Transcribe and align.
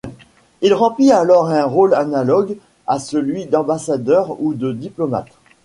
Il 0.63 0.73
remplit 0.73 1.11
alors 1.11 1.45
un 1.51 1.63
rôle 1.65 1.93
analogue 1.93 2.57
à 2.87 2.97
celui 2.97 3.45
d'ambassadeur 3.45 4.35
ou 4.41 4.55
de 4.55 4.71
diplomate. 4.71 5.27